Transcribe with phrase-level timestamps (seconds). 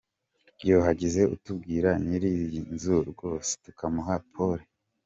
[0.67, 4.63] Yooo hagize utubwira nyiri iyi nzu rwose tukamuha pole.